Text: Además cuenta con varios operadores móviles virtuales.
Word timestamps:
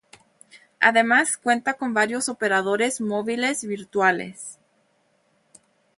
Además 0.79 1.37
cuenta 1.37 1.75
con 1.75 1.93
varios 1.93 2.27
operadores 2.27 3.01
móviles 3.01 3.63
virtuales. 3.63 4.57